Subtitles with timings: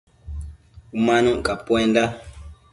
[0.97, 2.03] Umanuc capuenda